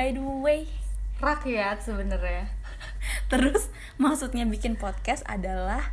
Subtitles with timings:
[0.00, 0.64] by the way.
[1.20, 2.48] Rakyat sebenarnya.
[3.30, 3.68] Terus
[4.00, 5.92] maksudnya bikin podcast adalah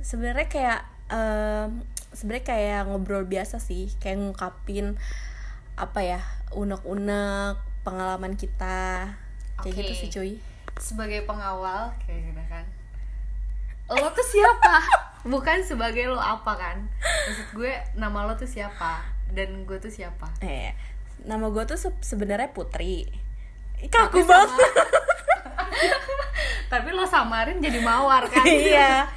[0.00, 0.80] sebenarnya kayak
[1.12, 1.84] em,
[2.16, 3.92] sebenarnya kayak ngobrol biasa sih.
[4.00, 4.96] Kayak ngungkapin
[5.76, 6.20] apa ya
[6.56, 9.12] unek-unek pengalaman kita.
[9.60, 9.80] Kayak Oke.
[9.84, 10.32] gitu sih cuy.
[10.80, 12.64] Sebagai pengawal kayak gitu kan.
[13.92, 14.80] Lo tuh siapa?
[15.36, 16.88] Bukan sebagai lo apa kan.
[17.28, 19.04] Maksud gue nama lo tuh siapa?
[19.36, 20.32] Dan gue tuh siapa?
[20.40, 20.72] Eh
[21.22, 23.08] nama gue tuh se- sebenarnya Putri.
[23.84, 24.58] Kaku banget.
[26.68, 28.44] Tapi lo samarin jadi mawar kan?
[28.68, 29.08] Iya.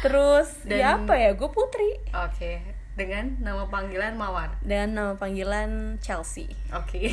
[0.00, 1.98] Terus Dan- ya apa ya gue Putri.
[2.12, 2.62] Oke.
[2.92, 4.60] Dengan nama panggilan mawar?
[4.60, 6.48] Dan nama panggilan Chelsea.
[6.70, 7.00] Oke.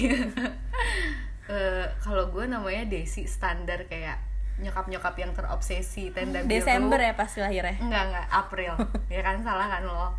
[1.49, 4.21] Eh, kalau gue namanya Desi standar kayak
[4.61, 6.61] nyokap nyokap yang terobsesi tenda biru.
[6.61, 7.73] Desember ya pasti lahirnya?
[7.81, 8.25] Enggak enggak.
[8.29, 8.73] April.
[9.09, 10.13] Ya kan salah kan lo?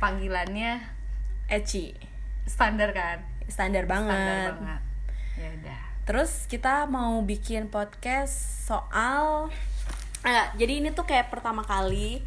[0.00, 0.80] Panggilannya
[1.44, 1.92] Eci
[2.44, 4.82] standar kan standar banget standar banget
[5.34, 9.48] ya udah Terus kita mau bikin podcast soal
[10.20, 12.20] eh, jadi ini tuh kayak pertama kali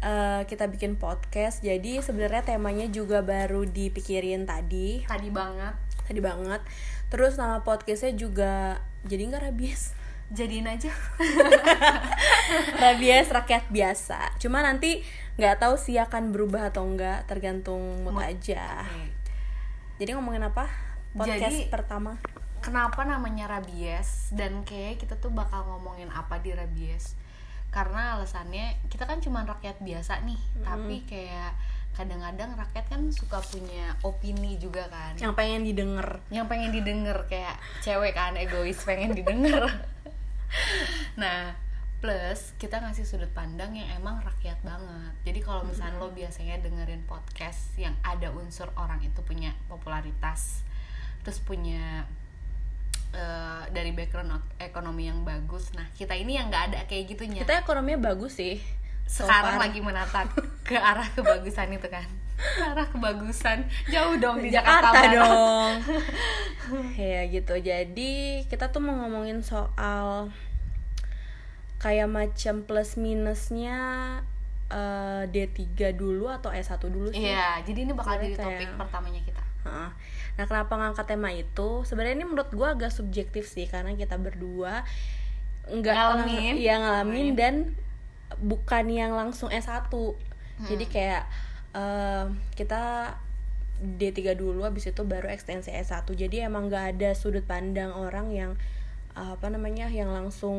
[0.00, 1.60] eh, kita bikin podcast.
[1.60, 5.76] Jadi sebenarnya temanya juga baru dipikirin tadi, tadi banget
[6.08, 6.64] tadi banget.
[7.12, 9.92] Terus nama podcastnya juga jadi nggak rabies.
[10.28, 10.92] jadiin aja
[12.84, 14.36] rabies rakyat biasa.
[14.36, 15.00] Cuma nanti
[15.40, 18.28] nggak tahu sih akan berubah atau enggak, tergantung mood Mood.
[18.36, 18.84] aja.
[18.84, 19.17] Oke.
[19.98, 20.66] Jadi ngomongin apa?
[21.10, 22.16] Podcast Jadi- pertama.
[22.58, 27.14] kenapa namanya rabies dan kayak kita tuh bakal ngomongin apa di rabies
[27.70, 31.54] karena alasannya kita kan cuma rakyat biasa nih tapi kayak
[31.94, 36.08] kadang-kadang rakyat kan suka punya opini juga kan Yang pengen didengar.
[36.28, 39.70] yang pengen didengar kayak cewek kan egois pengen didengar
[41.22, 41.54] nah
[41.98, 47.02] plus kita ngasih sudut pandang yang emang rakyat banget jadi kalau misalnya lo biasanya dengerin
[47.04, 50.62] podcast yang ada unsur orang itu punya popularitas
[51.20, 52.06] terus punya
[53.10, 57.42] eh, dari background ek- ekonomi yang bagus nah kita ini yang nggak ada kayak gitunya
[57.42, 58.62] Kita ekonominya bagus sih.
[59.08, 59.64] so sekarang far.
[59.66, 60.20] lagi menata
[60.62, 62.04] ke arah kebagusan itu kan
[62.38, 65.12] ke arah kebagusan jauh dong di, Jakarta, Barat.
[65.16, 65.72] dong
[67.00, 68.12] ya gitu jadi
[68.46, 70.28] kita tuh mau ngomongin soal
[71.78, 73.76] kayak macam plus minusnya
[74.68, 78.78] eh, D3 dulu atau S1 dulu sih Iya, jadi ini bakal Sebenarnya jadi topik kayak-
[78.78, 79.42] pertamanya kita.
[79.64, 79.90] Heeh.
[80.34, 81.68] Nah, kenapa ngangkat tema itu?
[81.82, 84.84] Sebenarnya ini menurut gua agak subjektif sih karena kita berdua
[85.66, 86.54] nggak Ngalamin.
[86.54, 87.34] Iya, ngalamin Ngalamin.
[87.34, 87.54] dan
[88.38, 89.90] bukan yang langsung S1.
[90.60, 91.24] Jadi kayak
[91.72, 93.14] eh, kita
[93.78, 96.02] D3 dulu habis itu baru ekstensi S1.
[96.08, 98.52] Jadi emang nggak ada sudut pandang orang yang
[99.14, 100.58] apa namanya yang langsung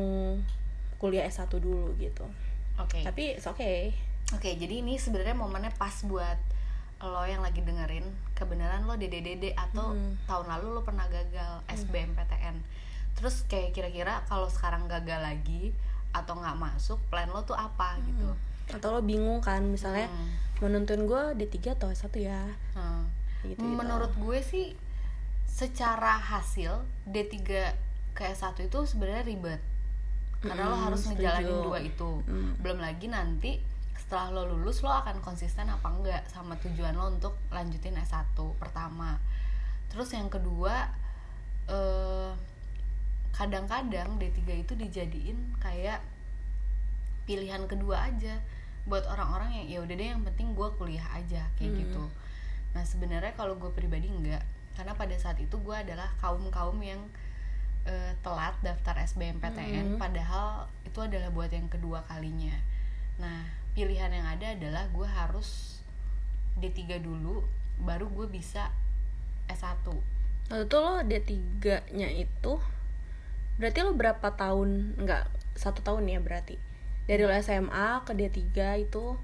[1.00, 2.28] kuliah S1 dulu gitu.
[2.76, 3.00] Oke.
[3.00, 3.90] Tapi it's okay.
[4.30, 6.38] Oke, jadi ini sebenarnya momennya pas buat
[7.00, 8.04] lo yang lagi dengerin
[8.36, 10.20] kebenaran lo DDDD atau Hmm.
[10.24, 12.60] tahun lalu lo pernah gagal SBMPTN.
[13.16, 15.72] Terus kayak kira-kira kalau sekarang gagal lagi
[16.12, 18.28] atau nggak masuk, plan lo tuh apa gitu.
[18.68, 20.28] Atau lo bingung kan misalnya Hmm.
[20.60, 22.44] menentuin gue D3 atau S1 ya.
[22.76, 23.08] Hmm.
[23.40, 24.76] Gitu, Menurut gue sih
[25.42, 27.40] secara hasil D3
[28.12, 29.60] ke S1 itu sebenarnya ribet.
[30.40, 31.14] Karena lo Mm-mm, harus setuju.
[31.20, 32.10] ngejalanin dua itu.
[32.24, 32.50] Mm.
[32.58, 33.52] Belum lagi nanti
[33.94, 39.20] setelah lo lulus lo akan konsisten apa enggak sama tujuan lo untuk lanjutin S1 pertama.
[39.88, 40.88] Terus yang kedua
[41.66, 42.32] eh
[43.30, 46.02] kadang-kadang D3 itu dijadiin kayak
[47.24, 48.42] pilihan kedua aja
[48.84, 51.80] buat orang-orang yang ya udah deh yang penting gue kuliah aja kayak Hmm.
[51.80, 52.04] gitu.
[52.74, 54.42] Nah sebenarnya kalau gue pribadi enggak,
[54.74, 56.98] karena pada saat itu gue adalah kaum kaum yang
[57.84, 59.98] eh, telat daftar SBMPTN, Hmm.
[59.98, 62.52] padahal itu adalah buat yang kedua kalinya.
[63.16, 65.80] Nah pilihan yang ada adalah gue harus
[66.58, 67.46] D3 dulu,
[67.80, 68.68] baru gue bisa
[69.48, 69.86] S1
[70.50, 71.32] Lalu tuh lo D3
[71.94, 72.58] nya itu
[73.56, 74.96] Berarti lo berapa tahun?
[74.96, 76.56] Enggak, satu tahun ya berarti?
[77.04, 78.40] Dari lo SMA ke D3
[78.80, 79.14] itu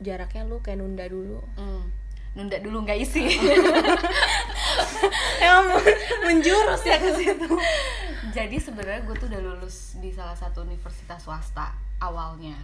[0.00, 1.44] Jaraknya lo kayak nunda dulu.
[1.54, 1.92] Hmm,
[2.34, 3.26] nunda dulu nggak isi.
[5.40, 5.66] Emang
[6.28, 7.48] menjurus ya ke situ
[8.30, 12.54] Jadi sebenarnya gue tuh udah lulus di salah satu universitas swasta awalnya.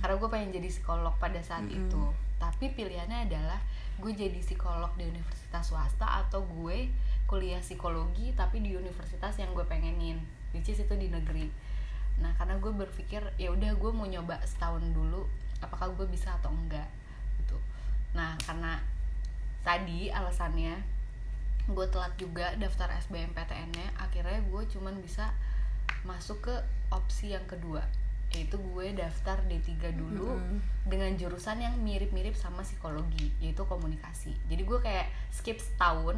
[0.00, 2.02] Karena gue pengen jadi psikolog pada saat itu.
[2.40, 3.60] Tapi pilihannya adalah
[4.00, 6.88] gue jadi psikolog di universitas swasta atau gue
[7.28, 10.20] kuliah psikologi tapi di universitas yang gue pengenin,
[10.56, 11.48] which is itu di negeri.
[12.20, 15.24] Nah karena gue berpikir ya udah gue mau nyoba setahun dulu,
[15.64, 16.88] apakah gue bisa atau enggak
[17.40, 17.56] gitu.
[18.12, 18.80] Nah karena
[19.62, 20.78] tadi alasannya
[21.70, 25.30] gue telat juga daftar SBMPTN-nya akhirnya gue cuman bisa
[26.02, 26.54] masuk ke
[26.90, 27.86] opsi yang kedua
[28.32, 30.58] yaitu gue daftar D3 dulu Mm-mm.
[30.88, 34.32] dengan jurusan yang mirip-mirip sama psikologi yaitu komunikasi.
[34.48, 36.16] Jadi gue kayak skip setahun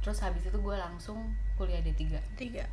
[0.00, 2.64] terus habis itu gue langsung kuliah D3 tiga.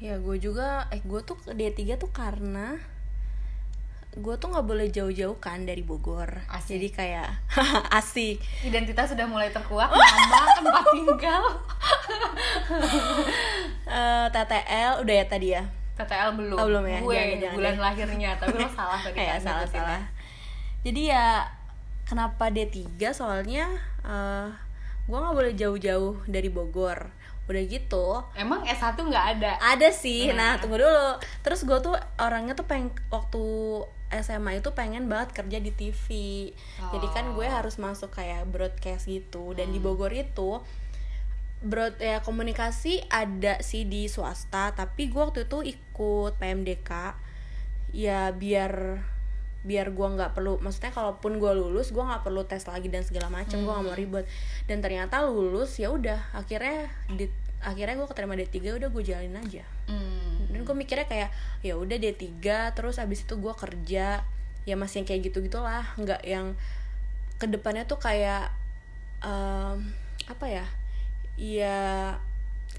[0.00, 2.76] Ya gue juga eh gue tuh D3 tuh karena
[4.12, 6.42] gue tuh nggak boleh jauh-jauh kan dari Bogor.
[6.46, 6.74] Asik.
[6.74, 7.28] jadi kayak
[7.98, 8.42] asik.
[8.60, 11.42] Identitas sudah mulai terkuak nama tempat tinggal.
[13.86, 15.62] Eh, TTL udah ya tadi ya?
[15.94, 16.56] TTL belum.
[16.56, 16.98] Oh, belum ya?
[16.98, 17.82] gue Jangan, jangan bulan deh.
[17.82, 19.82] lahirnya tapi lo salah tadi kan, salah nyebutinnya.
[19.86, 20.02] salah.
[20.80, 21.26] Jadi ya
[22.02, 23.66] kenapa D3 soalnya
[24.02, 24.48] eh
[25.06, 27.10] gue nggak boleh jauh-jauh dari Bogor.
[27.46, 28.22] Udah gitu.
[28.32, 29.58] Emang S1 nggak ada?
[29.60, 30.30] Ada sih.
[30.30, 30.58] Nah Nah.
[30.58, 31.18] tunggu dulu.
[31.42, 33.42] Terus gue tuh orangnya tuh pengen waktu
[34.12, 36.04] SMA itu pengen banget kerja di TV
[36.88, 37.52] jadi kan gue Oh.
[37.52, 39.86] harus masuk kayak broadcast gitu dan di Hmm.
[39.88, 40.58] Bogor itu
[41.60, 46.90] broad ya komunikasi ada sih di swasta tapi gue waktu itu ikut PMDK
[47.90, 49.04] ya biar
[49.60, 53.28] biar gue nggak perlu maksudnya kalaupun gue lulus gue nggak perlu tes lagi dan segala
[53.28, 54.00] macam gue nggak mau Hmm.
[54.00, 54.24] ribet
[54.64, 57.28] dan ternyata lulus ya udah akhirnya di
[57.60, 60.29] akhirnya gue keterima D3 udah gue jalanin aja Hmm.
[60.70, 61.34] Gue mikirnya kayak
[61.66, 62.38] ya udah D3
[62.70, 64.22] terus abis itu gue kerja.
[64.62, 66.54] Ya masih yang kayak gitu gitulah nggak yang
[67.42, 68.54] ke depannya tuh kayak
[69.18, 69.90] em,
[70.30, 70.66] apa ya?
[71.34, 71.78] Ya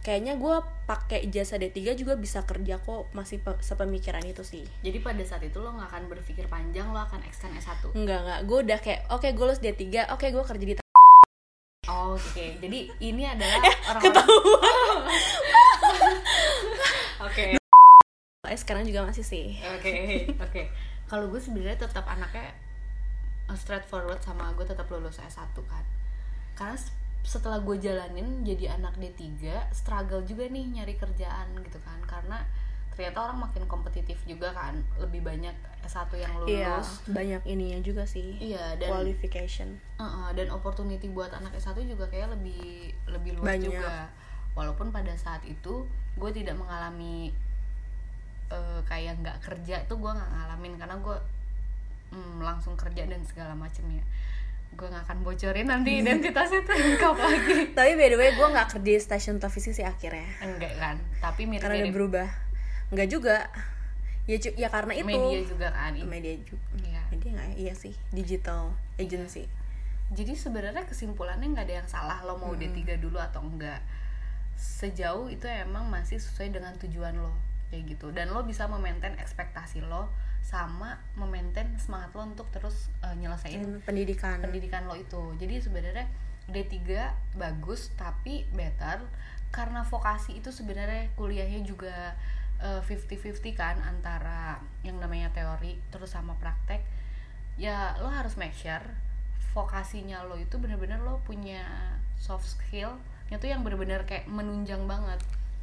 [0.02, 0.56] kayaknya gue
[0.88, 4.64] pakai jasa D3 juga bisa kerja kok masih pe- sepemikiran itu sih.
[4.82, 8.40] Jadi pada saat itu lo nggak akan berpikir panjang lo akan extend S1 Enggak, enggak.
[8.48, 10.76] Gue udah kayak, oke gue lulus D3, oke gue kerja di
[11.90, 12.46] Oh, oke.
[12.62, 15.02] Jadi ini adalah Eh, orang-orang oke
[18.52, 19.56] eh, sekarang juga masih sih.
[19.64, 19.96] oke
[20.38, 20.62] oke
[21.08, 22.52] kalau gue sebenarnya tetap anaknya
[23.46, 25.84] uh, straightforward sama gue tetap lulus S1 kan
[26.54, 26.76] karena
[27.22, 29.40] setelah gue jalanin jadi anak D3
[29.72, 32.44] struggle juga nih nyari kerjaan gitu kan karena
[32.92, 38.04] ternyata orang makin kompetitif juga kan lebih banyak S1 yang Iya, lulus banyak ininya juga
[38.04, 38.36] sih.
[38.38, 39.80] iya dan Qualification.
[39.96, 43.72] Uh-uh, dan opportunity buat anak S1 juga kayak lebih lebih luas Banyak.
[43.72, 44.12] juga.
[44.54, 47.32] Walaupun pada saat itu gue tidak mengalami
[48.52, 51.18] uh, kayak nggak kerja tuh gue nggak ngalamin karena gue
[52.12, 54.04] mm, langsung kerja dan segala macem ya.
[54.76, 57.58] Gue nggak akan bocorin nanti identitasnya tuh lengkap lagi.
[57.72, 60.28] Tapi by the way, gue nggak kerja di stasiun televisi sih akhirnya.
[60.44, 62.28] Enggak kan, tapi Karena udah berubah.
[62.92, 63.38] Enggak juga.
[64.30, 65.08] Ya, cu- ya karena itu.
[65.08, 65.92] media juga kan.
[65.98, 66.66] Media juga.
[66.78, 67.02] Iya.
[67.10, 67.56] Media nggak ya?
[67.58, 67.94] Iya sih.
[68.14, 69.50] Digital agency.
[70.12, 73.80] Jadi sebenarnya kesimpulannya nggak ada yang salah lo mau D3 dulu atau enggak.
[74.60, 77.32] Sejauh itu emang masih sesuai dengan tujuan lo
[77.72, 78.12] kayak gitu.
[78.12, 80.12] Dan lo bisa memaintain ekspektasi lo
[80.44, 84.44] sama memaintain semangat lo untuk terus uh, nyelesain Dan pendidikan.
[84.44, 85.34] pendidikan lo itu.
[85.40, 86.06] Jadi sebenarnya
[86.52, 86.76] D3
[87.40, 89.00] bagus tapi better
[89.56, 92.16] karena vokasi itu sebenarnya kuliahnya juga
[92.64, 96.84] eh, 50-50 kan antara yang namanya teori terus sama praktek.
[97.60, 98.84] Ya lo harus make sure
[99.52, 101.68] vokasinya lo itu bener-bener lo punya
[102.16, 102.96] soft skill
[103.32, 105.20] itu yang bener-bener kayak menunjang banget.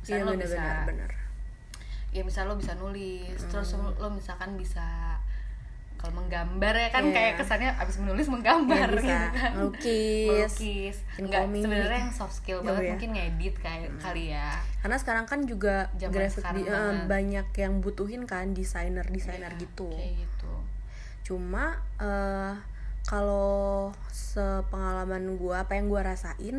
[0.09, 1.11] Iya Misalnya lo bisa benar-benar benar.
[2.19, 5.15] Ya misal lo bisa nulis terus lo, misalkan bisa
[5.95, 7.11] kalau menggambar ya kan Iya.
[7.11, 9.19] kayak kesannya abis menulis menggambar Iya, bisa.
[9.19, 11.63] gitu kan Melukis, melukis komik.
[11.65, 12.91] sebenarnya yang soft skill Oh, banget iya.
[12.93, 17.03] mungkin ngedit kayak kali ya Karena sekarang kan juga Zaman graphic sekarang di- banget.
[17.05, 19.91] banyak yang butuhin kan desainer desainer Iya, gitu.
[19.91, 20.53] kayak gitu
[21.25, 21.65] cuma
[21.99, 22.55] eh
[23.03, 26.57] kalau sepengalaman gue apa yang gue rasain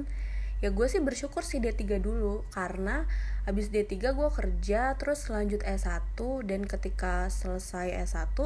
[0.60, 3.08] ya gue sih bersyukur sih D3 dulu karena
[3.50, 6.14] habis D3 gue kerja terus lanjut S1
[6.46, 8.38] dan ketika selesai S1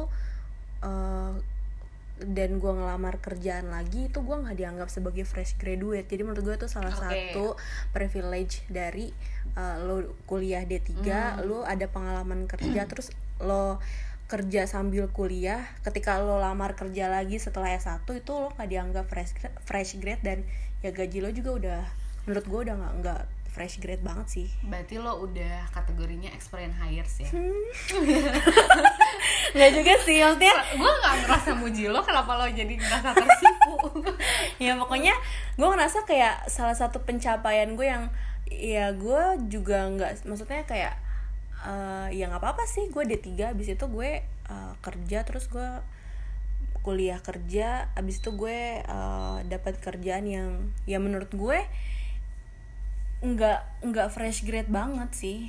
[0.80, 1.32] eh,
[2.14, 6.56] dan gue ngelamar kerjaan lagi itu gue nggak dianggap sebagai fresh graduate jadi menurut gue
[6.56, 7.02] itu salah Oke.
[7.04, 7.46] satu
[7.92, 9.12] privilege dari
[9.52, 11.44] eh, lo kuliah D3 Hmm.
[11.44, 13.82] lo ada pengalaman kerja terus lo
[14.24, 19.36] kerja sambil kuliah ketika lo lamar kerja lagi setelah S1 itu lo nggak dianggap fresh
[19.68, 20.38] fresh grade dan
[20.80, 21.82] ya gaji lo juga udah
[22.24, 23.22] menurut gue udah nggak nggak
[23.54, 24.48] fresh grade banget sih.
[24.66, 27.30] Berarti lo udah kategorinya experience hires ya?
[29.54, 33.74] Nggak juga sih maksudnya gue nggak ngerasa muji lo kenapa lo jadi ngerasa tersipu?
[34.64, 35.14] Ya pokoknya
[35.54, 38.10] gue ngerasa kayak salah satu pencapaian gue yang
[38.50, 40.98] ya gue juga nggak maksudnya kayak
[41.62, 45.68] eh, ya nggak apa-apa sih gue D3 abis itu gue eh, kerja terus gue
[46.84, 50.50] kuliah kerja abis itu gue eh, dapat kerjaan yang
[50.90, 51.62] ya menurut gue
[53.24, 55.48] nggak nggak fresh grade banget sih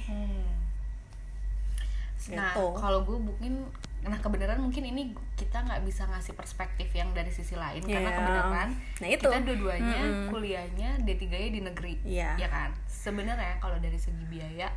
[2.25, 2.65] Nah, Gitu.
[2.73, 3.69] kalau gue mungkin
[4.01, 8.15] nah kebenaran mungkin ini kita nggak bisa ngasih perspektif yang dari sisi lain karena Iya.
[8.15, 8.69] kebenaran
[9.01, 9.25] Nah, itu.
[9.25, 10.29] kita dua-duanya Mm-mm.
[10.29, 11.93] kuliahnya D3-nya di negeri.
[12.03, 12.37] Iya.
[12.37, 12.69] Ya kan?
[12.85, 14.69] Sebenarnya kalau dari segi biaya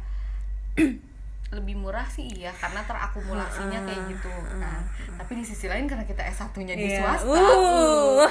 [1.57, 4.85] lebih murah sih iya karena terakumulasinya kayak gitu kan.
[5.17, 7.01] Tapi di sisi lain karena kita S1-nya di Iya.
[7.01, 7.29] swasta.
[7.29, 8.29] Uh,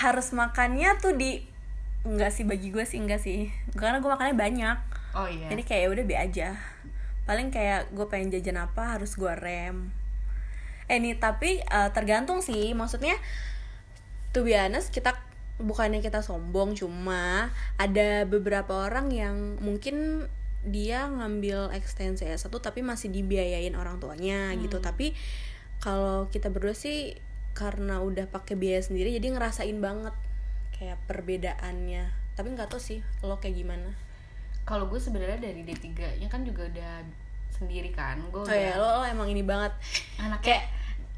[0.00, 1.42] harus makannya tuh di
[2.02, 3.50] enggak sih bagi gue sih enggak sih.
[3.74, 4.78] Karena gue makannya banyak.
[5.14, 5.48] Oh iya.
[5.50, 6.48] Jadi kayak ya udah be aja.
[7.28, 9.94] Paling kayak gue pengen jajan apa harus gue rem.
[10.90, 12.74] Eh nih tapi uh, tergantung sih.
[12.74, 13.14] Maksudnya
[14.34, 15.14] to be honest kita
[15.60, 20.26] bukannya kita sombong cuma ada beberapa orang yang mungkin
[20.62, 24.78] dia ngambil ekstensi S1 tapi masih dibiayain orang tuanya gitu.
[24.78, 24.86] Hmm.
[24.86, 25.12] tapi
[25.82, 27.18] kalau kita berdua sih
[27.52, 30.14] karena udah pakai biaya sendiri jadi ngerasain banget
[30.82, 32.10] kayak perbedaannya.
[32.34, 33.94] Tapi nggak tahu sih lo kayak gimana?
[34.66, 37.06] Kalau gue sebenarnya dari D3 nya kan juga udah
[37.54, 39.70] sendiri kan gue oh udah ya lo, lo emang ini banget.
[40.18, 40.66] Anak kayak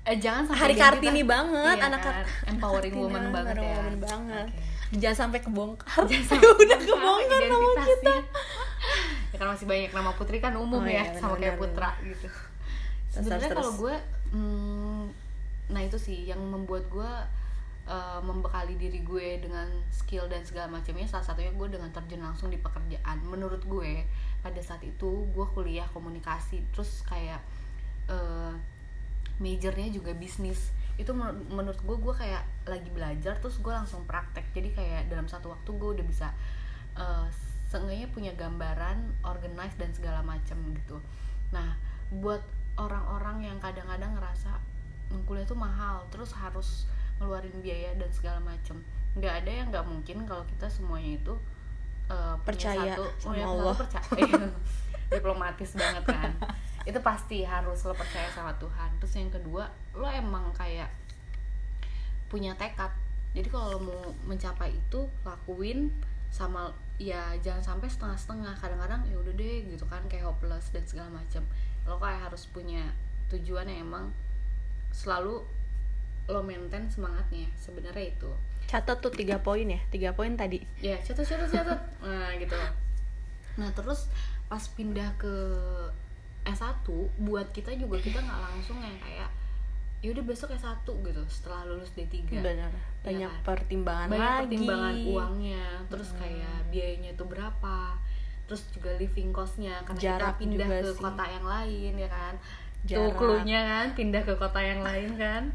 [0.05, 2.15] eh, jangan sampai hari kartini banget Iya anak kan?
[2.53, 3.73] Empowering woman banget ya.
[3.81, 4.47] woman banget.
[4.53, 5.01] Oke.
[5.01, 6.05] jangan sampai kebongkar.
[6.05, 8.15] Jangan udah sampai kebongkar nama kita.
[9.35, 12.31] Ya kan masih banyak nama putri kan umum Oh, ya iya, sama kayak putra gitu.
[13.11, 13.95] Sebenarnya kalau gue
[14.31, 15.03] hmm,
[15.75, 17.11] nah itu sih yang membuat gue
[17.85, 22.49] uh, membekali diri gue dengan skill dan segala macamnya salah satunya gue dengan terjun langsung
[22.49, 23.21] di pekerjaan.
[23.29, 24.05] Menurut gue
[24.41, 27.41] pada saat itu gue kuliah komunikasi terus kayak
[28.09, 28.53] uh,
[29.41, 30.73] majornya juga bisnis.
[30.97, 34.49] Itu menur- menurut gue gue kayak lagi belajar terus gue langsung praktek.
[34.57, 36.29] Jadi kayak dalam satu waktu gue udah bisa
[36.97, 37.29] uh,
[37.69, 41.03] seenggaknya punya gambaran organize dan segala macam gitu.
[41.51, 41.75] Nah
[42.15, 42.41] buat
[42.79, 44.59] orang-orang yang kadang-kadang ngerasa
[45.11, 46.87] "Hmm, kuliah tuh mahal terus harus
[47.19, 48.83] ngeluarin biaya dan segala macam
[49.15, 51.35] nggak ada yang nggak mungkin kalau kita semuanya itu
[52.11, 53.77] uh, punya Percaya satu, sama punya satu Allah.
[53.79, 54.33] percaya
[55.15, 56.31] diplomatis banget kan.
[56.91, 58.91] Itu pasti harus lo percaya sama Tuhan.
[59.01, 60.91] Terus yang kedua lo emang kayak
[62.29, 62.91] punya tekad.
[63.33, 65.91] Jadi kalau lo mau mencapai itu lakuin
[66.31, 68.59] sama ya jangan sampai setengah-setengah.
[68.59, 71.47] Kadang-kadang ya udah deh gitu kan kayak hopeless dan segala macam
[71.89, 72.91] lo kayak harus punya
[73.33, 74.13] tujuan yang emang
[74.93, 75.41] selalu
[76.29, 78.31] lo maintain semangatnya sebenarnya itu.
[78.65, 80.65] Catat tuh tiga poin ya tiga poin tadi.
[80.81, 81.81] Ya catat catat catat.
[82.01, 82.57] Nah gitu.
[83.61, 84.09] Nah terus
[84.49, 85.35] pas pindah ke
[86.45, 86.85] S1
[87.25, 89.29] buat kita juga kita nggak langsung yang kayak
[90.05, 91.23] ya udah besok S1 gitu.
[91.29, 92.73] Setelah lulus D3 benar.
[93.05, 93.45] Banyak kan?
[93.45, 94.41] pertimbangan banyak lagi.
[94.49, 95.65] pertimbangan uangnya.
[95.93, 97.77] Terus kayak biayanya itu berapa?
[98.45, 101.01] Terus juga living costnya karena Jarak kita pindah ke sih.
[101.01, 102.35] kota yang lain ya kan?
[102.85, 103.17] Tuh Jarak.
[103.17, 105.53] clue-nya kan pindah ke kota yang lain kan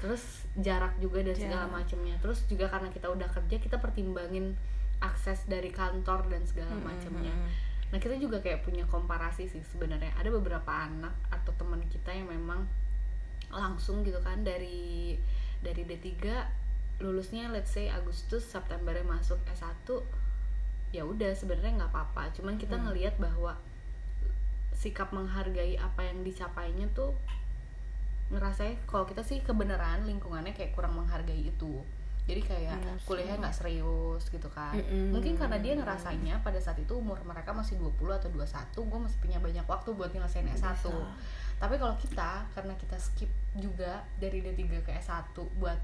[0.00, 0.22] terus
[0.56, 1.76] jarak juga dan segala Jarak.
[1.76, 2.16] macamnya.
[2.18, 4.56] Terus juga karena kita udah kerja kita pertimbangin
[4.98, 7.32] akses dari kantor dan segala macamnya.
[7.90, 10.12] Nah kita juga kayak punya komparasi sih sebenarnya.
[10.14, 12.64] Ada beberapa anak atau teman kita yang memang
[13.48, 15.18] langsung gitu kan dari
[15.58, 16.22] dari D3
[17.00, 19.88] lulusnya let's say Agustus Septembernya masuk S1
[20.90, 22.30] ya udah sebenarnya nggak apa-apa.
[22.32, 22.88] Cuman kita Hmm.
[22.88, 23.56] ngelihat bahwa
[24.70, 27.12] sikap menghargai apa yang dicapainya tuh
[28.30, 31.82] ngerasanya kalau kita sih kebenaran lingkungannya kayak kurang menghargai itu
[32.24, 33.06] jadi kayak Iya sih.
[33.10, 35.10] kuliahnya nggak serius gitu kan Mm-mm.
[35.10, 38.46] mungkin karena dia ngerasanya pada saat itu umur mereka masih 20 atau 21
[38.86, 40.94] gue masih punya banyak waktu buat nyelesain S1 Bisa.
[41.58, 45.80] tapi kalau kita karena kita skip juga dari D3 ke S1 buat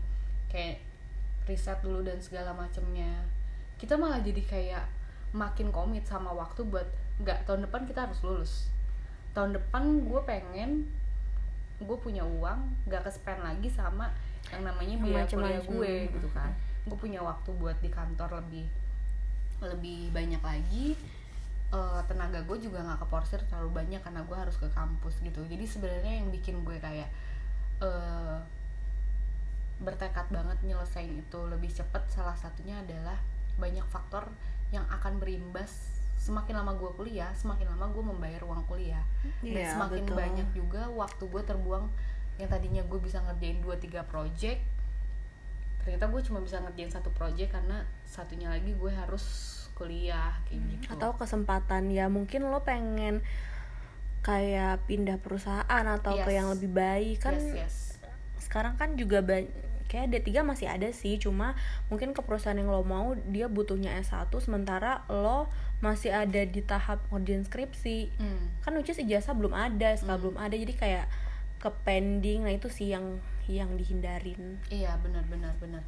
[0.47, 0.79] kayak
[1.45, 3.26] riset dulu dan segala macemnya
[3.76, 4.85] kita malah jadi kayak
[5.35, 6.87] makin komit sama waktu buat
[7.19, 8.53] nggak tahun depan kita harus lulus
[9.35, 10.87] tahun depan gue pengen
[11.76, 14.09] gue punya uang nggak ke spend lagi sama
[14.49, 15.37] yang namanya biaya macem-macem.
[15.37, 16.50] kuliah gue gitu kan.
[16.87, 18.66] Gue punya waktu buat di kantor lebih
[19.61, 20.97] lebih banyak lagi.
[21.66, 25.42] Eh, tenaga gue juga nggak keporsir terlalu banyak karena gue harus ke kampus gitu.
[25.45, 27.11] Jadi sebenarnya yang bikin gue kayak
[27.83, 28.38] eh
[29.76, 33.21] bertekad banget nyelesain itu lebih cepet salah satunya adalah
[33.61, 34.25] banyak faktor
[34.73, 39.04] yang akan berimbas semakin lama gue kuliah semakin lama gue membayar uang kuliah.
[39.40, 40.16] Dan Iya, semakin betul.
[40.16, 41.85] banyak juga waktu gue terbuang
[42.37, 44.61] yang tadinya gue bisa ngerjain 2-3 project
[45.80, 49.23] ternyata gue cuma bisa ngerjain satu project karena satunya lagi gue harus
[49.73, 50.85] kuliah kayak gitu.
[50.90, 53.23] Atau kesempatan ya mungkin lo pengen
[54.20, 56.35] kayak pindah perusahaan atau ke Yes.
[56.35, 57.16] yang lebih baik.
[57.23, 57.76] Kan yes yes.
[58.37, 59.46] sekarang kan juga ban-
[59.87, 61.54] kayak D3 masih ada sih cuma
[61.87, 65.46] mungkin ke perusahaan yang lo mau dia butuhnya S1 sementara lo
[65.76, 68.49] masih ada di tahap ngerjain skripsi Hmm.
[68.64, 70.21] kan which is ijazah belum ada SK Hmm.
[70.25, 71.06] belum ada jadi kayak
[71.56, 75.85] ke pending nah itu sih yang yang dihindarin Iya benar benar benar.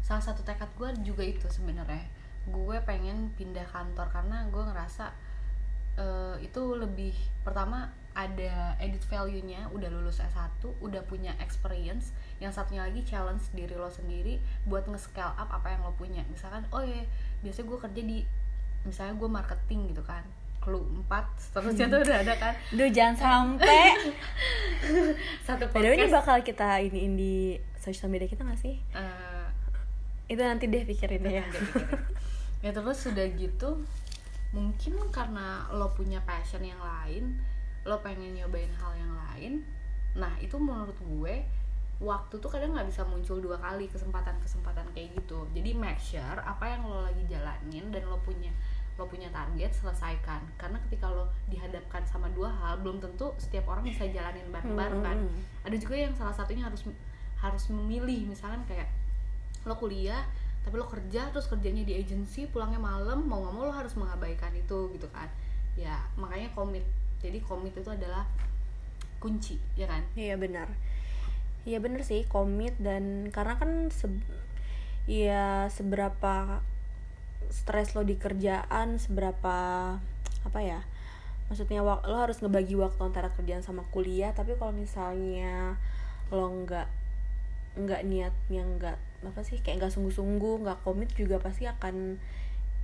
[0.00, 2.08] Salah satu tekad gue juga itu sebenarnya.
[2.48, 5.12] Gue pengen pindah kantor karena gue ngerasa
[5.94, 7.12] eh, itu lebih
[7.44, 12.12] pertama ada edit value-nya, udah lulus S1, udah punya experience.
[12.40, 16.20] Yang satunya lagi challenge diri lo sendiri buat nge-scale up apa yang lo punya.
[16.28, 17.04] Misalkan, oh ya,
[17.40, 18.18] biasanya gue kerja di
[18.82, 20.22] misalnya gue marketing gitu kan.
[20.58, 22.54] Clue 4, seterusnya tuh udah ada kan.
[22.70, 23.98] Duh jangan sampai
[25.46, 26.14] Satu the way, ini podcast.
[26.14, 27.34] bakal kita iniin di
[27.74, 28.78] sosial media kita gak sih?
[28.94, 29.46] eh,
[30.26, 31.98] Itu nanti deh pikirin ya Nanti pikirin.
[32.62, 33.82] ya terus sudah gitu
[34.52, 37.42] mungkin karena lo punya passion yang lain
[37.82, 39.52] lo pengen nyobain hal yang lain
[40.14, 41.42] nah itu menurut gue
[41.98, 46.68] waktu tuh kadang nggak bisa muncul dua kali kesempatan-kesempatan kayak gitu jadi make sure apa
[46.68, 48.54] yang lo lagi jalanin dan lo punya
[49.02, 50.38] lo punya target selesaikan.
[50.54, 55.18] Karena ketika lo dihadapkan sama dua hal belum tentu setiap orang bisa jalanin bareng-bareng kan?
[55.66, 56.86] Ada juga yang salah satunya harus
[57.42, 58.30] harus memilih.
[58.30, 58.86] Misalkan kayak
[59.66, 60.22] lo kuliah
[60.62, 64.54] tapi lo kerja terus kerjanya di agency pulangnya malam mau nggak mau lo harus mengabaikan
[64.54, 65.26] itu gitu kan?
[65.74, 66.86] Ya makanya komit.
[67.18, 68.22] Jadi komit itu adalah
[69.18, 70.06] kunci ya kan?
[70.14, 70.70] Iya benar.
[71.66, 72.78] Iya benar sih komit.
[72.78, 74.06] Dan karena kan se
[75.10, 76.62] ya seberapa
[77.52, 79.56] stres lo di kerjaan, seberapa
[80.42, 80.80] apa ya?
[81.52, 85.76] Maksudnya lo harus ngebagi waktu antara kerjaan sama kuliah, tapi kalau misalnya
[86.32, 86.88] lo nggak
[87.72, 92.20] nggak niatnya nggak apa sih kayak nggak sungguh-sungguh nggak komit juga pasti akan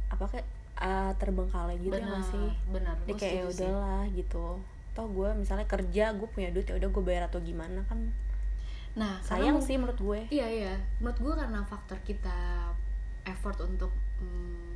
[0.08, 0.48] apa kayak
[0.80, 2.48] ah, terbengkalai gitu ya benar nggak sih?
[2.68, 4.46] Benar Gue kayak ya udahlah gitu.
[4.92, 8.12] Toh gue misalnya kerja gue punya duit ya udah gue bayar atau gimana kan
[8.96, 10.20] nah sayang karena sih menurut gue.
[10.32, 12.36] Iya iya, menurut gue karena faktor kita
[13.28, 14.68] effort untuk mm,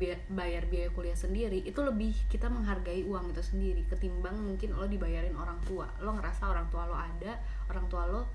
[0.00, 4.86] bi- bayar biaya kuliah sendiri itu lebih kita menghargai uang itu sendiri ketimbang mungkin lo
[4.90, 5.86] dibayarin orang tua.
[6.02, 7.38] Lo ngerasa orang tua lo ada,
[7.70, 8.26] orang tua lo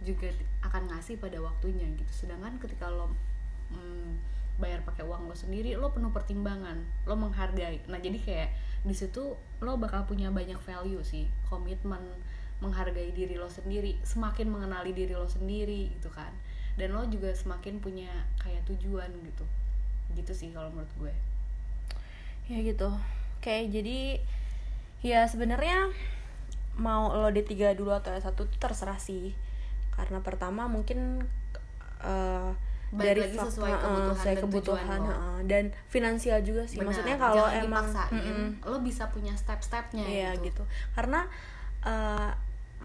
[0.00, 0.28] juga
[0.64, 2.12] akan ngasih pada waktunya gitu.
[2.12, 3.12] Sedangkan ketika lo
[3.72, 4.10] mm,
[4.60, 7.80] bayar pakai uang lo sendiri, lo penuh pertimbangan, lo menghargai.
[7.88, 8.50] Nah jadi kayak
[8.84, 12.00] di situ lo bakal punya banyak value sih, komitmen
[12.60, 16.28] menghargai diri lo sendiri semakin mengenali diri lo sendiri gitu kan
[16.78, 18.10] dan lo juga semakin punya
[18.42, 19.44] kayak tujuan gitu.
[20.14, 21.14] Gitu sih kalau menurut gue.
[22.50, 22.90] Ya gitu.
[23.40, 23.98] Kayak jadi
[25.00, 25.88] ya sebenarnya
[26.76, 29.32] mau lo D3 dulu atau S1 itu terserah sih.
[29.94, 31.24] Karena pertama mungkin
[32.02, 32.50] eh,
[32.90, 36.82] Balik dari lagi faktor, sesuai kebutuhan sesuai dan kebutuhan eh, dan finansial juga sih.
[36.82, 38.48] Benar, maksudnya kalau emang dipaksain, Mm-mm.
[38.66, 40.50] lo bisa punya step-stepnya Iya gitu.
[40.50, 40.62] gitu.
[40.98, 41.30] Karena
[41.86, 42.30] eh,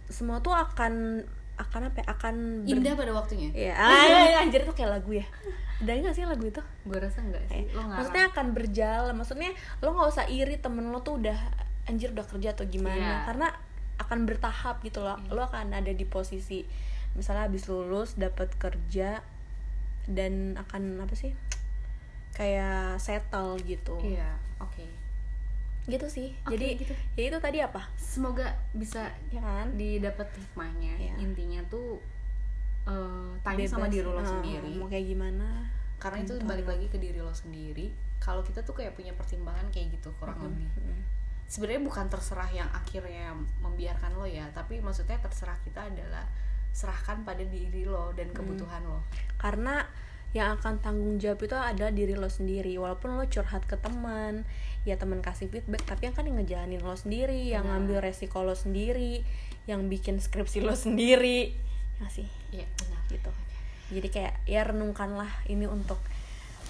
[0.05, 1.97] semua tuh akan akan apa?
[2.01, 3.73] ya, Akan ber- indah pada waktunya Iya.
[3.73, 5.25] Ah, anjir itu kayak lagu ya.
[5.75, 6.61] Ada nggak sih lagu itu?
[6.87, 9.13] gue rasa enggak sih lo ngarang Maksudnya akan berjalan.
[9.15, 11.35] Maksudnya lo nggak usah iri temen lo tuh udah
[11.85, 12.95] anjir udah kerja atau gimana.
[12.95, 13.15] Iya.
[13.27, 13.47] Karena
[13.95, 15.15] akan bertahap gitu loh.
[15.29, 16.63] Lo akan ada di posisi
[17.15, 19.23] misalnya habis lulus dapat kerja
[20.05, 21.31] dan akan apa sih?
[22.35, 23.95] Kayak settle gitu.
[24.03, 24.83] iya oke
[25.85, 26.33] Gitu sih.
[26.43, 26.93] Oke, Jadi gitu.
[27.13, 27.85] ya itu tadi apa?
[27.95, 29.69] semoga bisa Ya kan?
[29.73, 31.15] didapat hikmahnya Iya.
[31.19, 32.01] intinya tuh
[32.85, 35.49] eh, tanya sama Bebas, diri lo eh, sendiri mau kayak gimana
[35.97, 39.89] karena itu balik lagi ke diri lo sendiri kalau kita tuh kayak punya pertimbangan kayak
[39.91, 41.01] gitu kurang lebih Mm.
[41.45, 46.29] sebenarnya bukan terserah yang akhirnya membiarkan lo ya tapi maksudnya terserah kita adalah
[46.71, 49.01] serahkan pada diri lo dan kebutuhan lo
[49.35, 49.81] karena
[50.35, 52.75] yang akan tanggung jawab itu adalah diri lo sendiri.
[52.75, 54.43] Walaupun lo curhat ke teman
[54.83, 57.81] ya teman kasih feedback tapi yang kan yang ngejalanin lo sendiri yang Benar.
[57.81, 59.25] ngambil resiko lo sendiri
[59.65, 61.55] yang bikin skripsi lo sendiri.
[62.03, 62.27] Ya sih?
[62.51, 63.01] Iya benar.
[63.07, 63.31] Gitu.
[63.95, 65.97] Jadi kayak ya renungkanlah ini untuk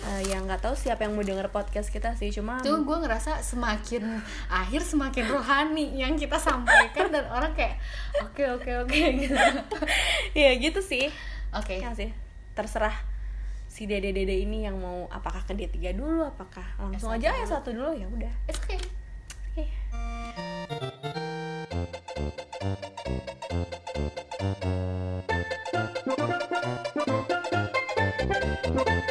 [0.05, 3.41] eh, yang nggak tahu siapa yang mau denger podcast kita sih cuma Tuh gue ngerasa
[3.41, 4.21] semakin
[4.53, 7.81] akhir semakin rohani yang kita sampaikan dan orang kayak
[8.21, 9.33] oke oke oke gitu.
[10.37, 11.09] ya gitu sih.
[11.49, 11.81] Oke.
[11.81, 12.13] ya sih?
[12.53, 13.14] Terserah
[13.75, 17.43] si dede dede ini yang mau apakah ke D3 dulu apakah langsung S1 aja ya
[17.43, 18.79] satu dulu ya udah It's okay.
[19.51, 19.67] Oke.
[28.75, 29.09] Thank